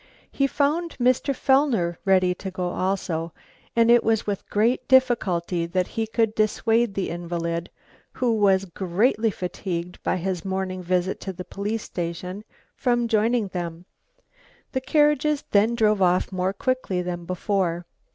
He 0.31 0.47
found 0.47 0.97
Mr. 0.97 1.35
Fellner 1.35 1.99
ready 2.05 2.33
to 2.33 2.49
go 2.49 2.69
also, 2.71 3.33
and 3.75 3.91
it 3.91 4.03
was 4.03 4.25
with 4.25 4.49
great 4.49 4.87
difficulty 4.87 5.67
that 5.67 5.89
he 5.89 6.07
could 6.07 6.33
dissuade 6.33 6.95
the 6.95 7.11
invalid, 7.11 7.69
who 8.13 8.33
was 8.33 8.65
greatly 8.65 9.29
fatigued 9.29 10.01
by 10.01 10.17
his 10.17 10.43
morning 10.43 10.81
visit 10.81 11.19
to 11.19 11.33
the 11.33 11.45
police 11.45 11.83
station, 11.83 12.43
from 12.73 13.07
joining 13.07 13.49
them. 13.49 13.85
The 14.71 14.81
carriages 14.81 15.43
then 15.51 15.75
drove 15.75 16.01
off 16.01 16.31
more 16.31 16.51
quickly 16.51 17.03
than 17.03 17.25
before. 17.25 17.85